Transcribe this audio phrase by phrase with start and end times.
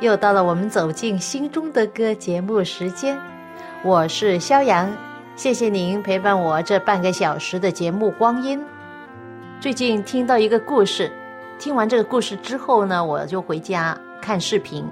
[0.00, 3.18] 又到了我们走进心中的歌节目时间，
[3.82, 4.94] 我是肖阳，
[5.36, 8.62] 谢谢您陪伴我这半个小时的节目光阴。
[9.58, 11.10] 最近听到一个故事，
[11.58, 14.86] 听完这个故事之后呢，我就回家看视频，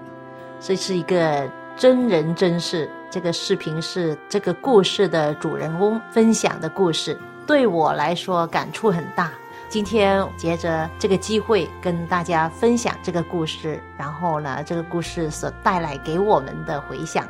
[0.58, 1.46] 这是一个
[1.76, 2.88] 真人真事。
[3.10, 7.16] 这个视频是这个故事的主人翁分享的故事，
[7.46, 9.30] 对我来说感触很大。
[9.74, 17.26] 今天接着这个机会跟大家分享这个故事，然后呢，这个故事所带来给我们的回响，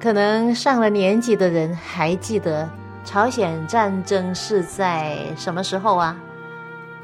[0.00, 2.66] 可能上了年纪的人还记得
[3.04, 6.16] 朝鲜战争是在什么时候啊？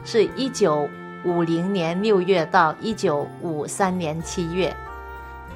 [0.05, 0.89] 是一九
[1.23, 4.75] 五零年六月到一九五三年七月。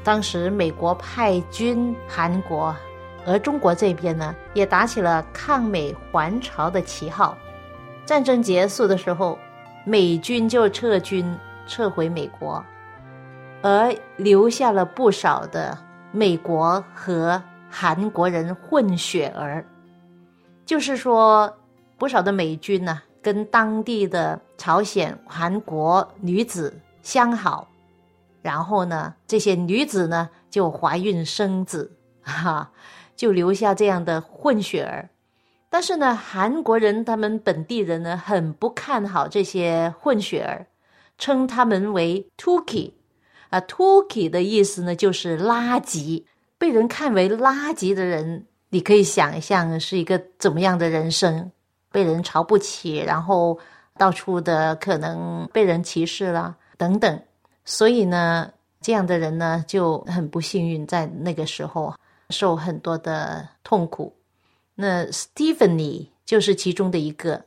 [0.04, 2.76] 当时美国派军韩国，
[3.24, 7.34] 而中国这边呢也打起了抗美还朝的旗号。
[8.10, 9.38] 战争结束的时候，
[9.84, 11.24] 美军就撤军
[11.64, 12.60] 撤回美国，
[13.62, 15.78] 而留下了不少的
[16.10, 19.64] 美国和韩国人混血儿，
[20.66, 21.56] 就是说
[21.98, 27.68] 不少的美军呢跟当地的朝鲜韩国女子相好。
[28.42, 31.88] 然后呢，这些女子呢就怀孕生子，
[32.22, 32.68] 哈，
[33.14, 35.08] 就留下这样的混血儿。
[35.72, 40.66] 但是呢，韩国人他们本地人呢很不看好这些混血儿，
[41.16, 42.90] 称他们为 “tuki”，
[43.50, 46.24] 啊，“tuki” 的意思呢就是垃圾，
[46.58, 51.52] 被人看为垃圾的人，你可以想象是一个怎么样的人生，
[51.92, 53.56] 被人瞧不起，然后
[53.96, 57.22] 到处的可能被人歧视了，等等。
[57.64, 58.50] 所以呢，
[58.80, 61.94] 这样的人呢就很不幸运，在那个时候
[62.30, 64.12] 受很多的痛苦。
[64.80, 67.44] 那 Stephanie 就是其中的一个。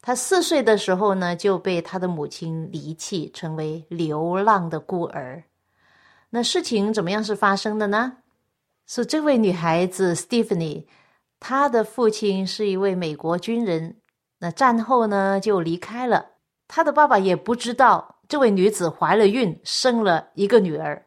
[0.00, 5.44] 他四岁的时候呢，就被他的母亲离弃，成为流浪的孤儿。
[6.30, 8.14] 那事情怎么样是发生的呢？
[8.86, 10.86] 是这位女孩子 Stephanie，
[11.38, 13.96] 她的父亲是一位美国军人，
[14.38, 16.30] 那战后呢就离开了，
[16.66, 18.16] 她的爸爸也不知道。
[18.26, 21.04] 这位女子怀了孕，生了一个女儿。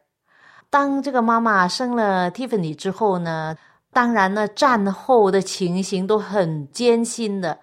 [0.70, 3.56] 当这个妈妈生了 Tiffany 之后呢，
[3.92, 7.58] 当然呢，战后的情形都很艰辛的，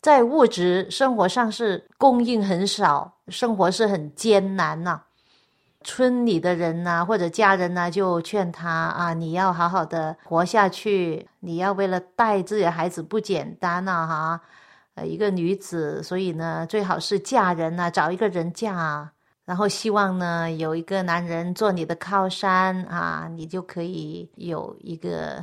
[0.00, 5.02] 在物质生活上是供应很少，生活是很艰难呐。
[5.84, 14.40] 村里的人呐，或者家人呐，就劝他啊，你要好好的活下去，你要为了带自己的孩子不简单呐，哈。
[14.94, 19.08] 呃，一个女子，所以呢，最好是嫁人呐，找一个人嫁，
[19.46, 25.42] 然后希望呢，有一个男人做你的靠山啊，你就可以有一个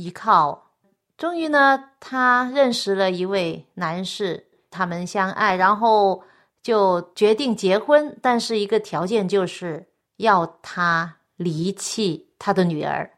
[0.00, 0.70] 依靠。
[1.16, 6.22] 终于呢，她认识了一位男士，他们相爱，然后
[6.62, 13.10] 就决定结婚，但是一个条件就是要他离弃他的女儿。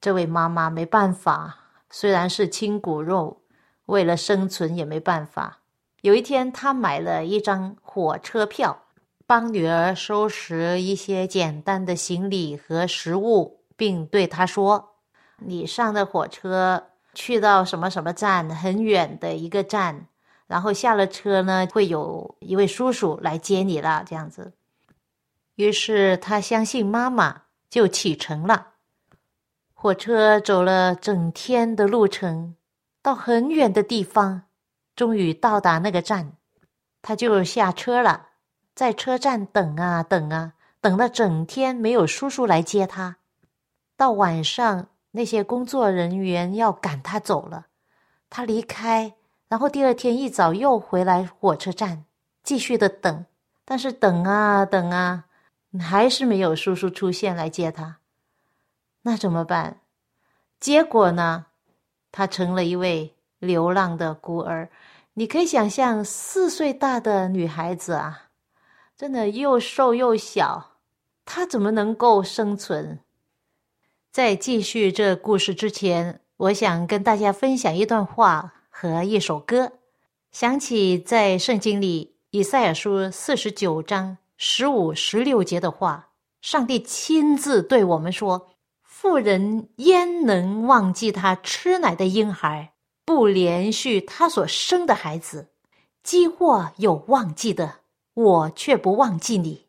[0.00, 1.56] 这位妈妈没办法，
[1.90, 3.36] 虽然是亲骨肉。
[3.86, 5.58] 为了生存也没办法。
[6.02, 8.84] 有一天，他买了一张火车票，
[9.26, 14.89] 帮女儿收拾一些简单的行李和食物，并对她说
[15.40, 20.06] ：“你上的火车去到什么什么站，很远的一个站，
[20.46, 24.52] 然后下了车呢，会有一位叔叔来接你了。”这样子。
[25.56, 28.68] 于是他相信妈妈，就启程了。
[29.74, 32.54] 火车走了整天的路程。
[33.02, 34.42] 到很远的地方，
[34.94, 36.32] 终于到达那个站，
[37.00, 38.26] 他就下车了，
[38.74, 43.16] 在车站等啊等啊，等了整天没有叔叔来接他。
[43.96, 47.66] 到晚上，那些工作人员要赶他走了，
[48.28, 49.14] 他离开，
[49.48, 52.04] 然后第二天一早又回来火车站，
[52.42, 53.26] 继续的等。
[53.64, 55.26] 但是等啊等啊，
[55.80, 57.98] 还是没有叔叔出现来接他。
[59.02, 59.80] 那怎么办？
[60.58, 61.46] 结果呢？
[62.12, 64.68] 她成了一位流浪的孤儿，
[65.14, 68.30] 你可以想象，四岁大的女孩子啊，
[68.96, 70.72] 真的又瘦又小，
[71.24, 72.98] 她怎么能够生存？
[74.12, 79.70] 在继续这故事之前，我想跟大家分享一段话和一首歌。
[80.32, 86.08] 想起在圣经里以赛亚书四十九章十五、十六节的话，
[86.42, 88.48] 上帝亲自对我们说
[88.82, 92.72] ：“妇人焉能忘记她吃奶的婴孩，
[93.04, 95.52] 不连续她所生的孩子？
[96.02, 97.82] 饥祸有忘记的，
[98.14, 99.66] 我却不忘记你。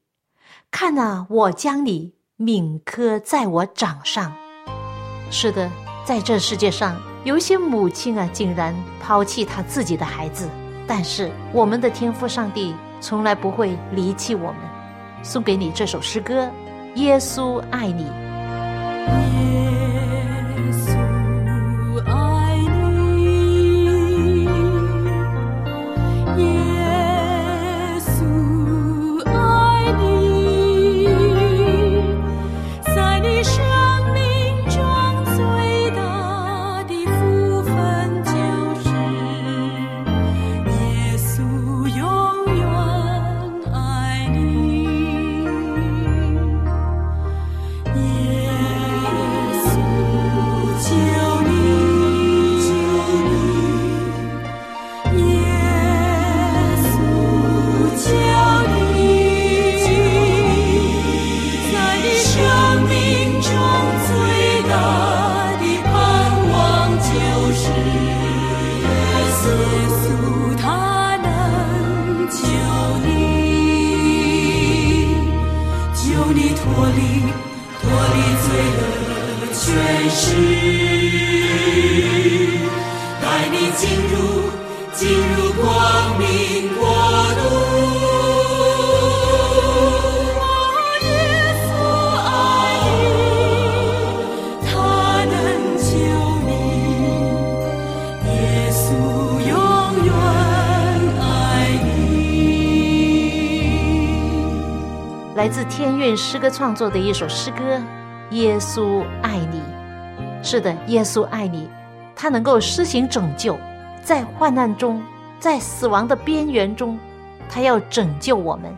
[0.72, 4.34] 看呐，我将你铭刻在我掌上。”
[5.30, 5.70] 是的，
[6.04, 10.50] 在这世界上，有一些母亲啊，竟然抛弃他自己的孩子，
[10.88, 14.56] 但是我们的天父上帝从来不会离弃我们。
[15.22, 16.46] 送给你这首诗歌，
[16.96, 18.06] 《耶稣爱你》。
[106.16, 107.78] 诗歌创作的一首诗歌
[108.32, 109.60] 《耶稣爱你》。
[110.44, 111.70] 是的，耶稣爱你，
[112.16, 113.58] 他能够施行拯救，
[114.04, 115.02] 在患难中，
[115.40, 116.98] 在死亡的边缘中，
[117.50, 118.76] 他要拯救我们，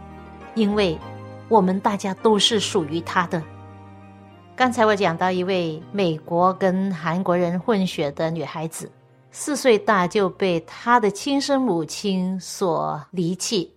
[0.56, 1.00] 因为
[1.48, 3.42] 我们大家都是属于他的。
[4.56, 8.92] 刚才我讲到一位美国跟韩国人混血的女孩子，
[9.32, 13.74] 四岁大就被她的亲生母亲所离弃。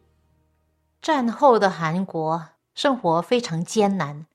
[1.01, 2.43] 战后的韩国。
[2.77, 4.27] 生活非常艰难，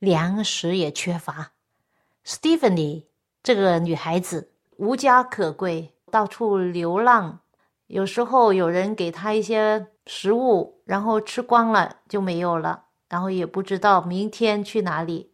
[0.00, 1.52] 粮食也缺乏。
[2.24, 3.04] Stephanie
[3.44, 7.38] 这个女孩子无家可归，到处流浪。
[7.86, 15.30] 有时候有人给她一些食物，然后吃光了就没有了，然后也不知道明天去哪里。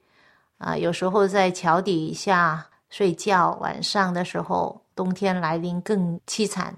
[0.59, 6.77] 啊，有时候在桥底下睡觉，晚上的时候，冬天来临更凄惨。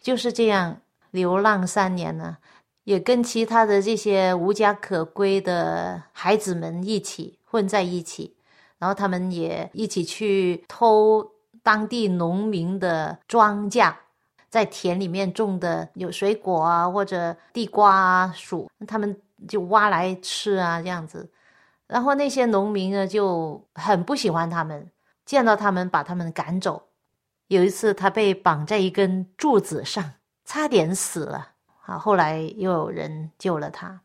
[0.00, 0.80] 就是这样
[1.12, 2.38] 流浪三年了。
[2.86, 8.32] 也跟其他的这些无家可归的孩子们一起混在一起，
[8.78, 11.28] 然后他们也一起去偷
[11.64, 13.92] 当地农民的庄稼，
[14.48, 21.28] 在田里面种的有水果啊或者地瓜啊薯，他们就挖来吃啊这样子。
[21.88, 24.88] 然后那些农民呢就很不喜欢他们，
[25.24, 26.80] 见到他们把他们赶走。
[27.48, 30.12] 有一次他被绑在一根柱子上，
[30.44, 31.55] 差点死了。
[31.86, 34.00] 啊，后来又有人救了他。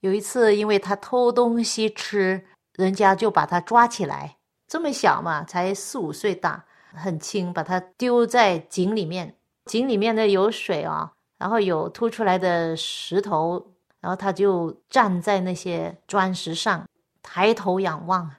[0.00, 2.44] 有一次，因为他偷东西吃，
[2.74, 4.36] 人家就把他抓起来。
[4.66, 9.36] 这么小嘛，才四五岁大，很轻，把他丢在井里面。
[9.66, 16.88] 井里面呢有水啊，然后有凸出来的石头，然后他就站在那些砖石上，
[17.22, 18.30] 抬头仰望，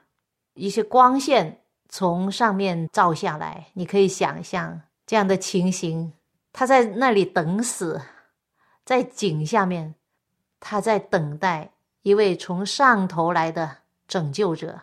[0.54, 6.12] 一些光线从上面照下来，你可以想象这样的情形，
[6.52, 8.00] 他在那里等死。
[8.84, 9.94] 在井下面，
[10.60, 11.72] 他在等待
[12.02, 14.82] 一位从上头来的拯救者。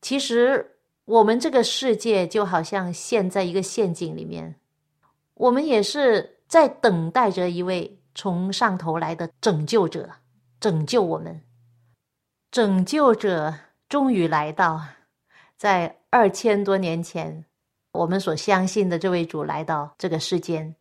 [0.00, 4.56] 其实，我们这个世界就好像陷在一个陷阱里面，
[5.34, 10.10] 我们也是在等待着一位从上头来的拯救者，
[10.60, 11.40] 拯救我们。
[12.50, 13.54] 拯救者
[13.88, 14.82] 终于来到，
[15.56, 17.44] 在二千多年前，
[17.92, 20.74] 我们所相信的这位主来到这个世间。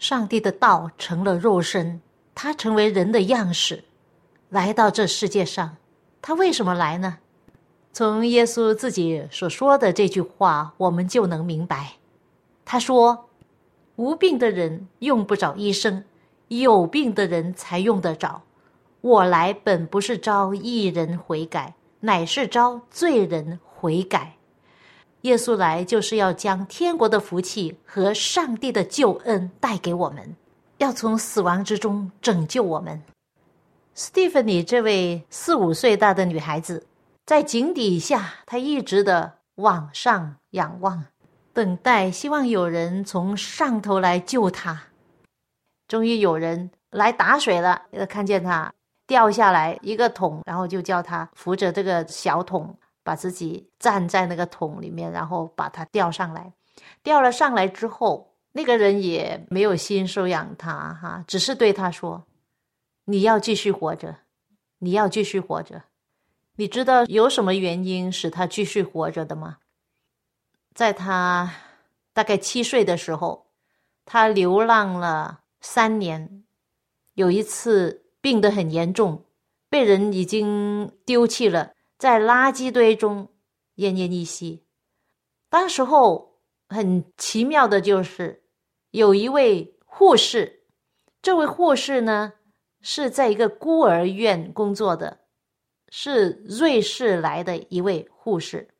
[0.00, 2.00] 上帝的道成了肉身，
[2.34, 3.84] 他成为人的样式，
[4.48, 5.76] 来到这世界上。
[6.22, 7.18] 他为什么来呢？
[7.92, 11.96] 从耶稣自己所说的这句话，我们就能明白。
[12.64, 13.28] 他说
[13.96, 16.02] ：“无病的人用不着医生，
[16.48, 18.42] 有病的人才用得着。
[19.02, 24.36] 我来本不是招义人悔改，乃是招罪人悔改。”
[25.22, 30.34] 耶稣来就是要将天国的福气和上帝的救恩带给我们，
[30.78, 33.02] 要从死亡之中拯救我们。
[33.94, 36.86] Stephanie 这位四五岁大的女孩子，
[37.26, 41.04] 在井底下，她一直的往上仰望，
[41.52, 44.84] 等待，希望有人从上头来救她。
[45.86, 48.72] 终于有人来打水了，看见她
[49.06, 52.74] 掉下来一个桶，然后就叫她扶着这个小桶，
[53.10, 56.52] 把自己站在那个桶里面，然后把她吊上来。
[57.02, 62.24] 吊了上来之后，那个人也没有心收养他，哈，只是对他说。
[63.06, 64.18] 你要继续活着，
[64.78, 65.82] 你要继续活着。
[66.54, 69.56] 你知道有什么原因使他继续活着的吗？
[70.72, 71.52] 在他
[72.12, 73.48] 大概七岁的时候，
[74.04, 76.44] 他流浪了三年，
[77.14, 79.24] 有一次病得很严重，
[79.68, 83.28] 被人已经丢弃了，在垃圾堆中
[83.76, 84.66] 奄奄一息。
[85.48, 88.42] 当时候很奇妙的就是，
[88.90, 90.64] 有一位护士，
[91.22, 92.32] 这位护士呢。
[92.82, 95.18] 是在一个孤儿院工作的，
[95.90, 98.70] 是瑞士来的一位护士，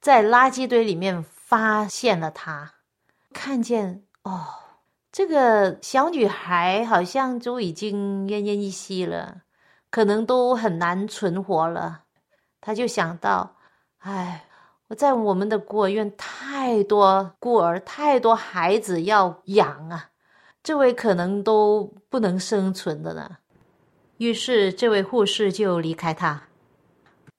[0.00, 2.74] 在垃圾堆里面发现了他，
[3.32, 4.44] 看见哦，
[5.12, 9.42] 这个小女孩好像就已经奄奄一息了，
[9.90, 12.06] 可能都很难存活了。
[12.60, 13.56] 他就想到，
[13.98, 14.44] 哎，
[14.88, 20.10] 我在我们的孤儿院太多孤儿，太多孩子要养啊。
[20.62, 23.36] 这位可能都不能生存的呢，
[24.18, 26.42] 于是这位护士就离开他。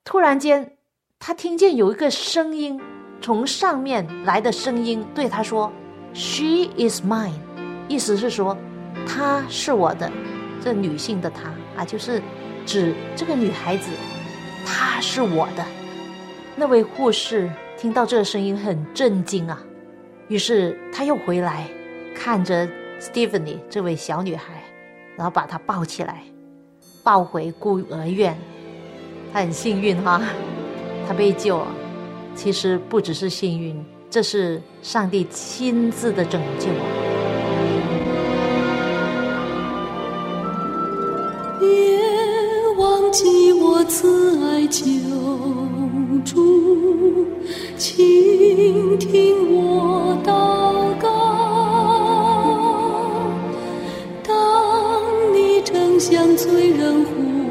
[0.03, 0.77] 突然间，
[1.19, 2.81] 他听见有一个声音
[3.21, 5.71] 从上面来的声音对他说
[6.13, 7.33] ：“She is mine。”
[7.87, 8.57] 意思是说，
[9.05, 10.11] 她是我的。
[10.61, 12.21] 这女性的她啊，就是
[12.65, 13.91] 指这个女孩子，
[14.65, 15.65] 她是我的。
[16.55, 19.61] 那位护士听到这个声音很震惊啊，
[20.27, 21.67] 于是他又回来
[22.15, 22.67] 看着。
[23.01, 24.61] Stephanie 这位小女孩，
[25.15, 26.21] 然后把她抱起来，
[27.01, 28.37] 抱回孤儿院。
[29.31, 30.21] 她很幸运哈，
[31.07, 31.67] 她被救了。
[32.35, 36.67] 其实不只是幸运，这是上帝亲自的拯救。
[43.21, 44.85] 记我慈爱救
[46.23, 47.27] 主，
[47.77, 50.31] 请听我祷
[51.01, 51.09] 告。
[54.23, 57.48] 当你正向罪人呼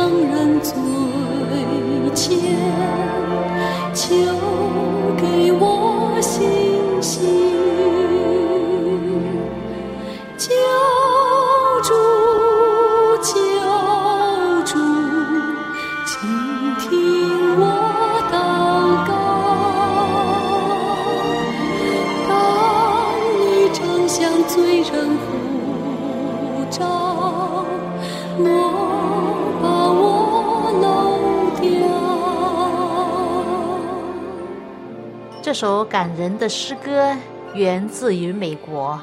[0.00, 0.39] 这
[36.20, 37.16] 人的诗歌
[37.54, 39.00] 源自于美国，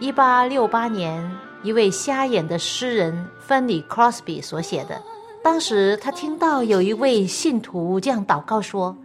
[0.00, 1.24] 一八六八年，
[1.62, 5.00] 一位瞎眼的诗人芬尼· b 斯比所写的。
[5.44, 8.96] 当时他听到有一位信徒这样祷告说：“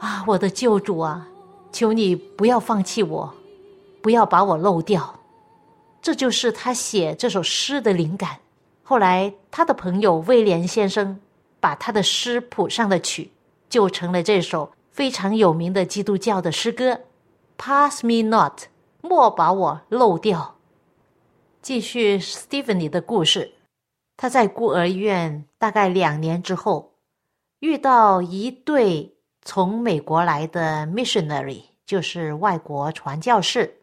[0.00, 1.28] 啊，我的救主啊，
[1.70, 3.30] 求你不要放弃我，
[4.00, 5.14] 不要把我漏掉。”
[6.00, 8.38] 这就是他写这首诗的灵感。
[8.82, 11.20] 后来，他的朋友威廉先生
[11.60, 13.30] 把他的诗谱上的曲，
[13.68, 14.72] 就成了这首。
[14.94, 17.00] 非常有名的基督教的诗歌
[17.58, 18.66] ，“Pass me not”，
[19.02, 20.54] 莫把我漏掉。
[21.60, 23.54] 继续 Stephanie 的故事，
[24.16, 26.92] 他在孤儿院大概两年之后，
[27.58, 33.80] 遇到一对从美国来的 missionary，就是外国传教士。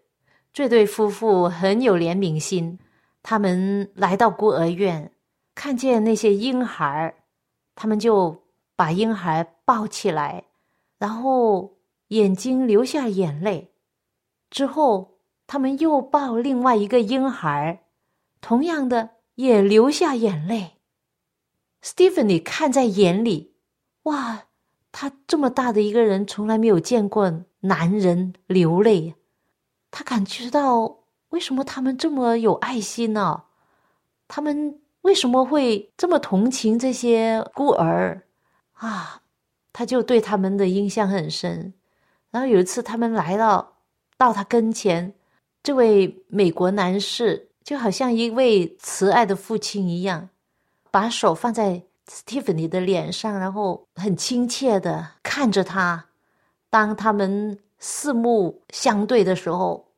[0.54, 2.80] 这对夫妇很有怜悯心，
[3.22, 5.12] 他们来到孤儿院，
[5.56, 7.14] 看见那些婴孩，
[7.76, 8.42] 他们就。
[8.74, 10.44] 把婴孩抱起来，
[11.02, 11.80] 然后
[12.10, 13.74] 眼睛流下眼泪。
[14.52, 15.18] 之后，
[15.48, 17.86] 他们又抱另外一个婴孩，
[18.40, 20.74] 同样的也流下眼泪。
[21.82, 23.56] Stephanie 看在眼里，
[24.04, 24.44] 哇，
[24.92, 29.16] 他这么大的一个人，从来没有见过男人流泪。
[29.90, 33.46] 他感觉到为什么他们这么有爱心呢？
[34.28, 38.28] 他们为什么会这么同情这些孤儿
[38.74, 39.21] 啊？
[39.74, 41.74] 他就对他们的印象很深。
[42.30, 43.78] 然后有一次，他们来到
[44.18, 45.14] 到他跟前，
[45.64, 50.30] 这位美国男士就好像一位慈爱的父亲一样，
[50.90, 56.06] 把手放在 Stephanie 的脸上，然后很亲切的看着他。
[56.70, 59.92] 当他们四目相对的时候，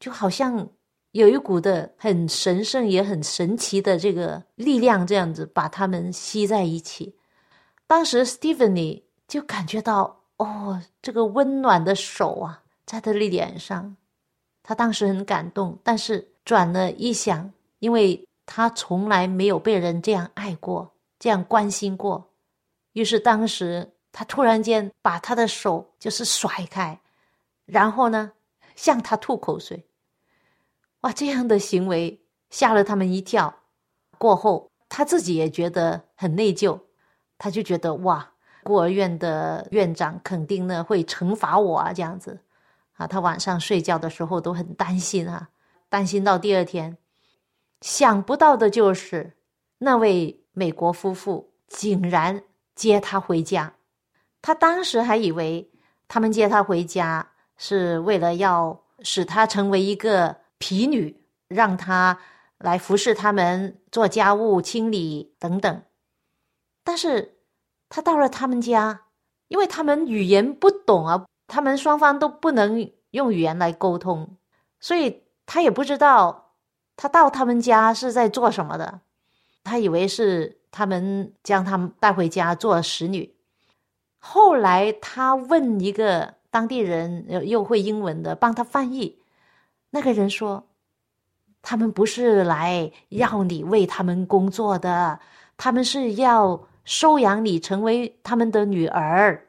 [0.00, 0.68] 就好像
[1.12, 7.14] 有一股的很神圣也很神奇的这个力量，这样子把他们吸在一起。
[7.86, 13.96] 当时 Stephanie 就感觉到，哦，这个温暖的手啊，在他的脸上。
[14.64, 22.32] 他当时很感动，但是转了一想，因为他从来没有被人这样爱过，这样关心过，
[22.94, 23.92] 于是当时。
[24.10, 26.98] 他突然间把他的手就是甩开，
[27.66, 28.32] 然后呢，
[28.74, 29.86] 向他吐口水。
[31.02, 32.18] 哇，这样的行为
[32.50, 33.54] 吓了他们一跳。
[34.16, 36.80] 过后他自己也觉得很内疚，
[37.36, 38.28] 他就觉得哇，
[38.68, 42.38] 孤儿院的院长肯定呢会惩罚我啊，这样子
[42.98, 45.48] 啊，他晚上睡觉的时候都很担心啊，
[45.88, 46.98] 担心到第二天。
[47.80, 49.32] 想不到的就是
[49.78, 52.42] 那位美国夫妇竟然
[52.74, 53.72] 接他回家。
[54.42, 55.70] 他当时还以为
[56.06, 62.18] 他们接他回家是为了要使他成为一个婢女，让他
[62.58, 65.82] 来服侍他们做家务、清理等等。
[66.84, 67.37] 但是，
[67.88, 69.02] 他到了他们家，
[69.48, 74.36] 因为他们语言不懂啊，他们双方都不能用语言来沟通，
[74.80, 76.52] 所以他也不知道
[76.96, 79.00] 他到他们家是在做什么的。
[79.64, 83.34] 他以为是他们将他们带回家做使女。
[84.18, 89.18] 后来，他问一个当地人，又会英文的，帮他翻译。
[89.90, 90.66] 那个人说
[91.62, 95.20] ：“他们不是来要你为他们工作的，
[95.56, 99.46] 他们是要收养你成为他们的女儿。”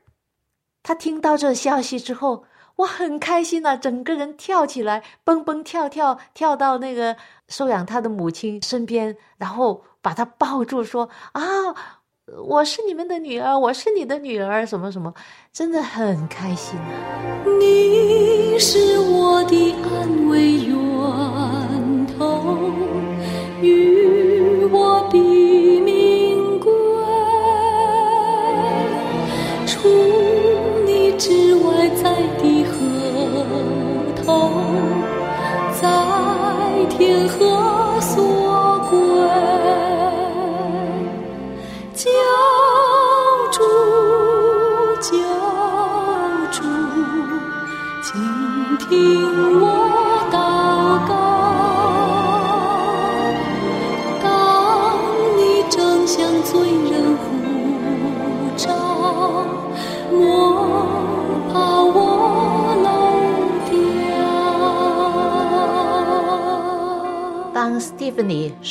[0.83, 2.43] 他听到这消息之后，
[2.75, 7.15] 我，很开心啊，整个人跳起来，蹦蹦跳跳，跳到那个
[7.47, 11.41] 收养他的母亲身边，然后把他抱住，说：“啊！”
[12.45, 15.11] 我是你们的女儿，我是你的女儿，什么什么，
[15.51, 16.85] 真的很开心啊！
[17.59, 20.75] 你是我的安慰源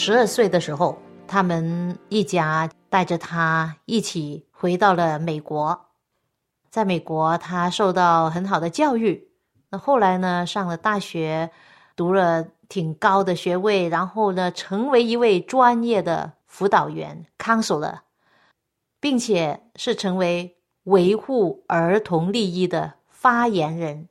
[0.09, 0.97] 十二岁的时候。
[1.27, 5.79] 他们一家带着他一起回到了美国，
[6.71, 9.29] 在美国，他受到很好的教育。
[9.69, 11.51] 那后来呢，上了大学，
[11.95, 17.99] 读了挺高的学位，然后呢，成为一位专业的辅导员 （counselor），
[18.99, 24.09] 并且是成为维护儿童利益的发言人。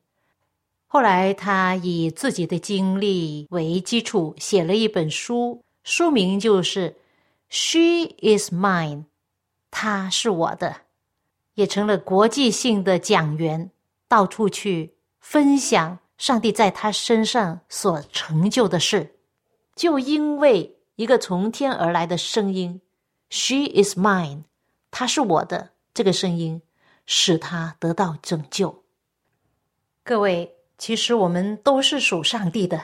[0.86, 6.98] 后来，他以自己的经历为基础，写了一本书，书名就是。
[7.50, 9.06] She is mine，
[9.72, 10.82] 她是我的，
[11.54, 13.72] 也成了国际性的讲员，
[14.10, 19.16] 到处去分享上帝在他身上所成就的事。
[19.76, 22.82] 就因为一个从天而来的声音
[23.30, 24.44] ，“She is mine”，
[24.92, 26.62] 她是我的，这个声音
[27.06, 28.84] 使他得到拯救。
[30.04, 32.82] 各位，其实我们都是属上帝的，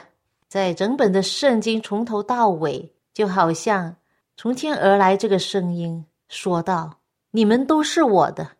[0.48, 3.96] 在整本的圣经从头到尾，就好像。
[4.36, 6.98] 从天而来，这个声音说道
[7.30, 8.56] ：“你们都是我的。”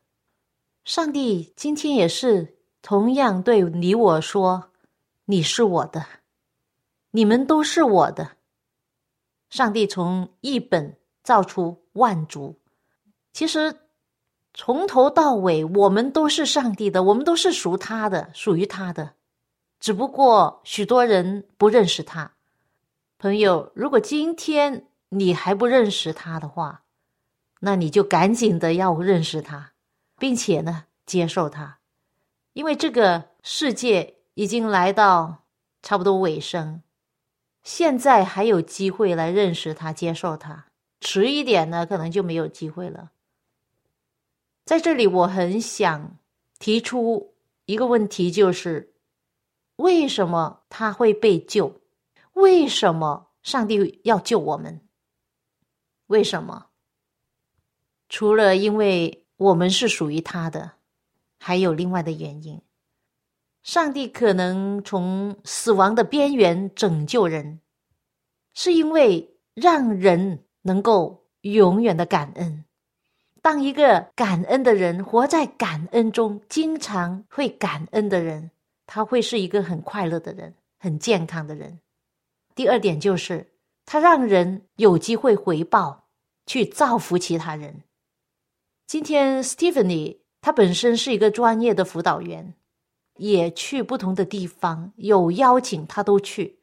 [0.84, 4.70] 上帝今天也是同样对你我说
[5.26, 6.06] ：“你是我的，
[7.10, 8.36] 你们都是我的。”
[9.50, 12.60] 上帝从一本造出万族，
[13.32, 13.76] 其实
[14.52, 19.14] 从头到尾，我们都是上帝的，我们都是属他的，属于他的。
[19.80, 22.33] 只不过许多人不认识他。
[23.18, 26.84] 朋友，如果今天你还不认识他的话，
[27.60, 29.72] 那你就赶紧的要认识他，
[30.18, 31.78] 并且呢，接受他，
[32.52, 35.44] 因为这个世界已经来到
[35.82, 36.82] 差不多尾声，
[37.62, 40.66] 现在还有机会来认识他、接受他。
[41.00, 43.12] 迟一点呢，可能就没有机会了。
[44.64, 46.18] 在这里，我很想
[46.58, 47.34] 提出
[47.66, 48.94] 一个问题，就是
[49.76, 51.80] 为什么他会被救？
[52.34, 54.80] 为什么上帝要救我们？
[56.06, 56.66] 为什么？
[58.08, 60.72] 除了因为我们是属于他的，
[61.38, 62.60] 还有另外的原因。
[63.62, 67.60] 上帝可能从死亡的边缘拯救人，
[68.52, 72.64] 是因为让人能够永远的感恩。
[73.40, 78.50] 当一个感恩的人活在感恩中，经常会感恩的人，
[78.86, 81.80] 他会是一个很快乐的人，很健康的人。
[82.54, 83.52] 第二点就是，
[83.84, 86.08] 他让人有机会回报，
[86.46, 87.82] 去造福其他人。
[88.86, 92.54] 今天，Stephanie 他本身是一个专业的辅导员，
[93.16, 96.58] 也去不同的地方，有邀请他都去，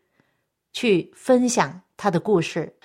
[0.71, 2.75] 去分享他的故事。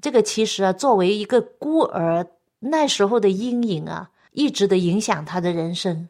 [0.00, 2.26] 这个其实啊，作为一个孤儿。
[2.58, 6.08] 那时候的阴影啊，一直的影响他的人生。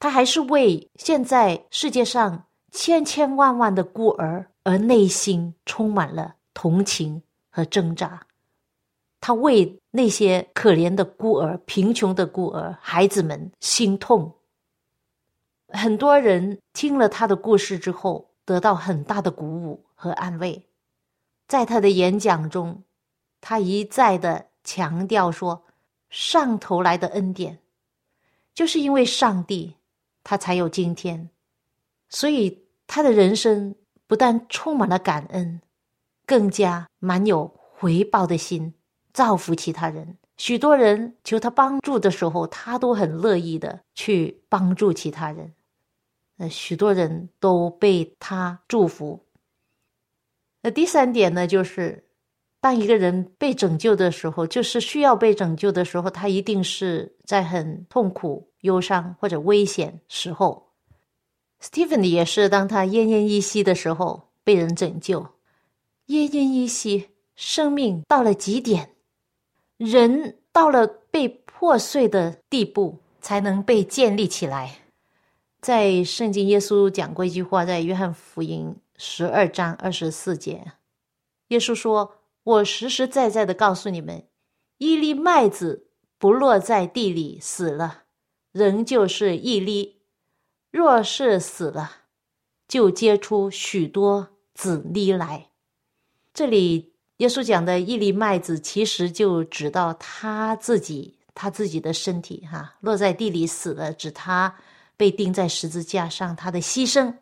[0.00, 8.26] 他还是为现在世界上千千万万的孤儿而内心充满了同情和挣扎。
[9.20, 14.34] 他为那些可怜的孤儿、贫穷的孤儿孩子们心痛。
[15.68, 20.66] 很多人听了他的故事之后，得到很大的鼓舞和安慰。
[21.46, 22.82] 在他的演讲中，
[23.40, 24.46] 他一再的。
[24.64, 25.64] 强调说，
[26.08, 27.58] 上头来的恩典，
[28.54, 29.74] 就是因为上帝，
[30.22, 31.30] 他才有今天，
[32.08, 33.74] 所以他的人生
[34.12, 35.58] 不但充满了感恩，
[36.26, 38.74] 更加满有回报的心，
[39.14, 40.18] 造福其他人。
[40.36, 45.50] 许多人求他帮助的时候，他都很乐意的去帮助其他人。
[46.36, 49.18] 呃，许多人都被他祝福。
[50.60, 52.04] 那第三点呢，就是。
[52.60, 60.70] 当一个人被拯救的时候，就是需要被拯救的时候，他一定是在很痛苦、忧伤或者危险时候。
[61.62, 65.20] Stephen 也是，当他奄奄一息的时候被人拯救。
[66.08, 68.90] 奄奄一息，生命到了极点，
[69.76, 74.80] 人到了被破碎的地步，才能被建立起来。
[75.60, 80.72] 在圣经，耶稣讲过一句话，在约翰福音十二章二十四节，
[81.48, 82.16] 耶稣说。
[82.44, 84.26] 我实实在在的告诉你们，
[84.78, 85.86] 一粒麦子
[86.18, 88.02] 不落在地里死了，
[88.50, 90.01] 仍旧是一粒；
[90.72, 91.98] 若是死了，
[92.66, 95.50] 就结出许多子粒来。
[96.34, 104.56] 这里耶稣讲的一粒麦子，其实就指到他自己，他自己的身体，哈，落在地里死了，指他
[104.96, 107.14] 被钉在十字架上，他的牺牲。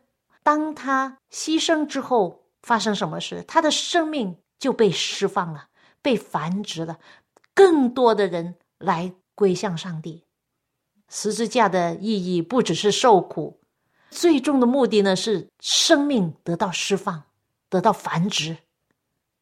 [0.43, 3.45] 当他牺牲之后，发生什么事？
[3.47, 4.39] 他的生命。
[4.61, 5.69] 就被释放了，
[6.03, 6.99] 被繁殖了，
[7.55, 10.27] 更多的人来归向上帝。
[11.13, 13.59] 十字架的意义不只是受苦，
[14.11, 17.25] 最终的目的呢是生命得到释放，
[17.69, 18.57] 得到繁殖。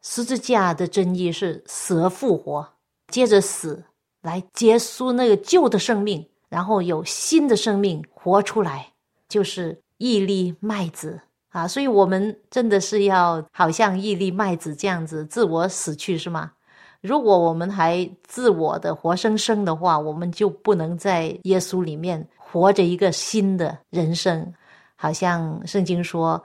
[0.00, 2.66] 十字架的真意是死而复活，
[3.08, 3.84] 接着死
[4.22, 8.92] 来结束那个旧的生命，然后有新的生命活出来，
[9.28, 11.20] 就是一粒麦子。
[11.50, 16.52] 啊，所以我们真的是要好像一粒麦子这样子自我死去，是吗？
[17.00, 24.52] 如果我们还自我的活生生的话，我们就不能在耶稣里面活着一个新的人生。
[24.96, 26.42] 好像圣经说，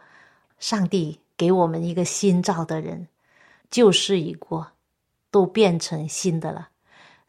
[0.60, 3.08] 上帝给我们一个新造的人，
[3.72, 4.68] 旧事已过，
[5.32, 6.70] 都变成新的了。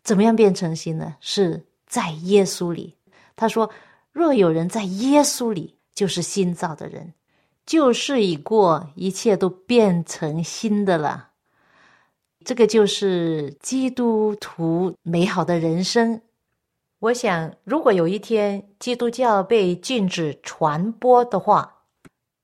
[0.03, 1.15] 怎么样变成新的？
[1.21, 2.95] 是在耶稣里。
[3.35, 3.71] 他说
[4.13, 7.15] ：“若有人在耶稣里，就是新造的人。”
[7.65, 11.31] 旧事已过，一切都变成新的了。
[12.44, 16.20] 这个就是基督徒美好的人生。
[16.98, 21.83] 我想，如果有一天基督教被禁止传播的话，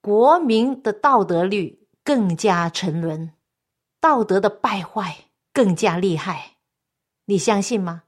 [0.00, 3.32] 国民的道德律更加沉沦，
[4.00, 6.56] 道德的败坏更加厉害。
[7.26, 8.02] 你相信吗？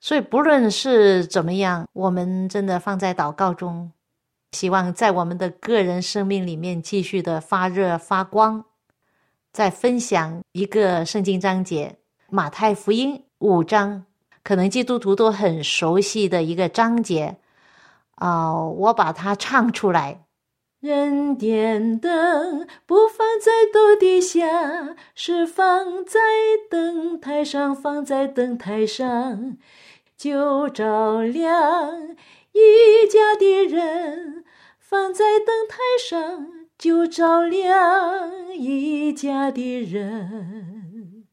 [0.00, 3.92] 所以，不论是怎么样，我们真的放在祷告中。
[4.52, 8.64] 希望在我们的个人生命里面继续的发热发光。
[9.58, 11.96] 再分享一个圣经章节，
[12.30, 14.04] 《马太福音》五章，
[14.44, 17.38] 可能基督徒都很熟悉的一个章节
[18.14, 20.24] 啊，我把它唱出来。
[20.78, 26.20] 人点灯不放在斗底下，是放在
[26.70, 29.56] 灯台上，放在灯台上
[30.16, 32.16] 就照亮
[32.52, 34.44] 一家的人，
[34.78, 36.46] 放在灯台上
[36.78, 41.26] 就照亮一家的人。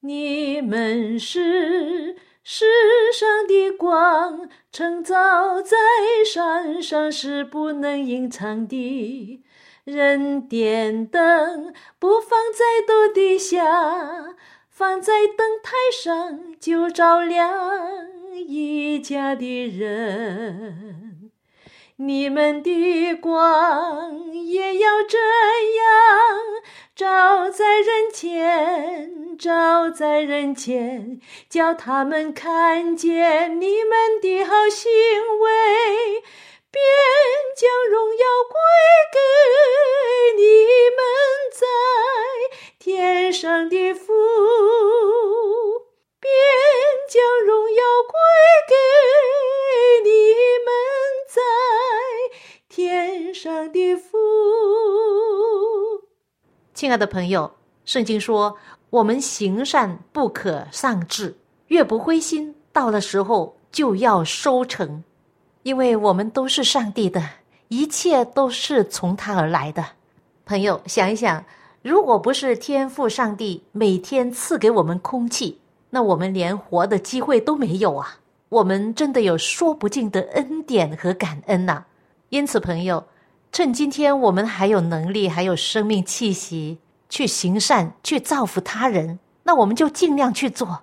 [0.00, 2.16] 你们是。
[2.48, 2.64] 世
[3.12, 5.76] 上的光，晨早在
[6.24, 9.42] 山上是不能隐藏的。
[9.82, 14.36] 人点灯不放在斗底下，
[14.70, 17.52] 放在灯台上就照亮
[18.46, 21.15] 一家的人。
[21.98, 26.38] 你们的光也要这样
[26.94, 34.90] 照在人间，照在人间，叫他们看见你们的好行
[35.40, 36.22] 为，
[36.70, 36.84] 便
[37.56, 38.60] 将荣耀归
[39.14, 39.18] 给
[40.36, 40.42] 你
[40.90, 41.00] 们
[41.50, 41.66] 在
[42.78, 44.12] 天上的父，
[46.20, 46.30] 便
[47.08, 48.20] 将荣耀归
[48.68, 50.55] 给你。
[51.36, 51.42] 在
[52.66, 54.16] 天上的父，
[56.72, 57.52] 亲爱的朋友，
[57.84, 58.56] 圣经说
[58.88, 65.04] ：“我们行善不可丧志，越不灰心，到了时候就要收成，
[65.62, 67.22] 因为我们都是上帝的，
[67.68, 69.84] 一切都是从他而来的。”
[70.46, 71.44] 朋友，想一想，
[71.82, 78.20] 如果不是天父上帝每天赐给我们空气，那我们连活的机会都没有啊！
[78.48, 81.82] 我们真的有说不尽的恩典和感恩呐！
[82.28, 83.04] 因此，朋友，
[83.50, 86.78] 趁今天我们还有能力、还有生命气息
[87.08, 90.82] 去行善、去造福他人，那我们就尽量去做。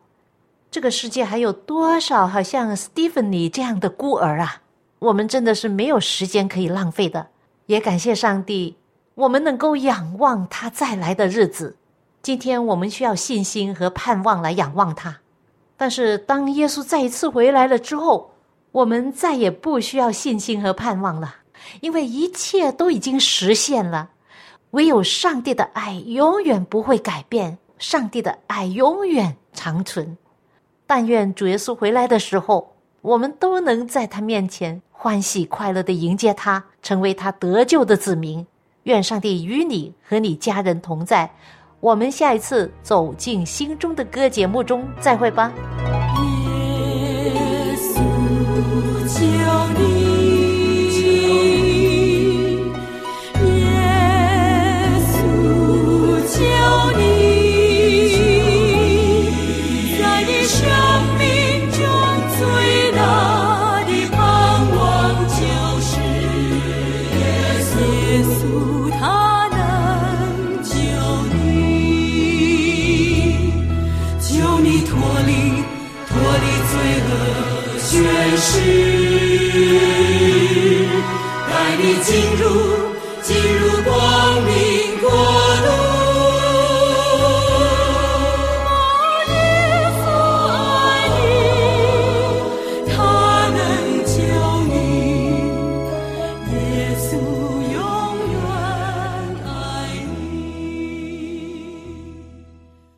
[0.69, 4.61] 这个世界还有多少好像 Stephanie 这样的孤儿啊？
[4.99, 7.27] 我们真的是没有时间可以浪费的。
[7.67, 8.75] 也感谢上帝，
[9.15, 11.77] 我们能够仰望他再来的日子。
[12.21, 15.19] 今天我们需要信心和盼望来仰望他。
[15.83, 18.31] 但是，当耶稣再一次回来了之后，
[18.71, 21.35] 我们再也不需要信心和盼望了，
[21.81, 24.11] 因为一切都已经实现了。
[24.71, 30.17] 唯有上帝的爱永远不会改变，上帝的爱永远长存。
[30.87, 38.47] 但愿主耶稣回来的时候，我们都能在他面前欢喜快乐的迎接他，成为他得救的子民。
[38.83, 41.29] 愿上帝与你和你家人同在。
[41.83, 45.51] 我们下一次走进心中的歌节目中再会吧。
[46.23, 47.99] 耶稣
[49.05, 49.19] 求
[49.77, 49.92] 你。